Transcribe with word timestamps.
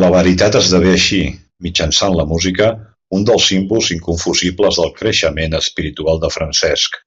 La 0.00 0.08
veritat 0.14 0.56
esdevé 0.58 0.90
així, 0.96 1.16
mitjançant 1.66 2.14
la 2.18 2.26
música, 2.34 2.68
un 3.18 3.26
dels 3.30 3.48
símbols 3.54 3.90
inconfusibles 3.98 4.80
del 4.82 4.94
creixement 5.02 5.58
espiritual 5.64 6.22
de 6.26 6.32
Francesc. 6.36 7.02